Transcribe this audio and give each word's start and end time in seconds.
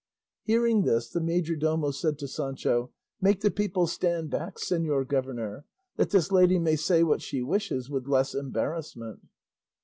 Hearing 0.41 0.81
this 0.81 1.11
the 1.11 1.19
majordomo 1.19 1.91
said 1.91 2.17
to 2.17 2.27
Sancho, 2.27 2.89
"Make 3.21 3.41
the 3.41 3.51
people 3.51 3.85
stand 3.85 4.31
back, 4.31 4.55
señor 4.55 5.07
governor, 5.07 5.63
that 5.97 6.09
this 6.09 6.31
lady 6.31 6.57
may 6.57 6.75
say 6.75 7.03
what 7.03 7.21
she 7.21 7.43
wishes 7.43 7.87
with 7.87 8.07
less 8.07 8.33
embarrassment." 8.33 9.19